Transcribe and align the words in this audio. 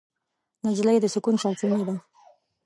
نجلۍ 0.65 0.97
د 1.01 1.05
سکون 1.13 1.35
سرچینه 1.43 1.79
ده. 1.87 1.95